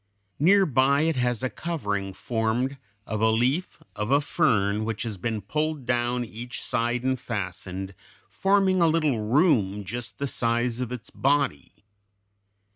Near 0.39 0.65
by 0.65 1.01
it 1.01 1.15
has 1.17 1.43
a 1.43 1.49
covering 1.51 2.11
formed 2.13 2.77
of 3.05 3.21
a 3.21 3.29
leaf 3.29 3.83
of 3.95 4.09
a 4.09 4.19
fern 4.19 4.83
which 4.83 5.05
it 5.05 5.09
has 5.19 5.41
pulled 5.47 5.85
down 5.85 6.25
each 6.25 6.59
side 6.63 7.03
and 7.03 7.19
fastened, 7.19 7.93
forming 8.27 8.81
a 8.81 8.87
little 8.87 9.19
room 9.19 9.83
just 9.83 10.17
the 10.17 10.25
size 10.25 10.79
of 10.79 10.91
its 10.91 11.11
body. 11.11 11.85